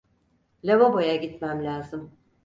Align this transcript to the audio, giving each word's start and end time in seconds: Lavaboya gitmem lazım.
Lavaboya 0.63 1.15
gitmem 1.17 1.63
lazım. 1.63 2.11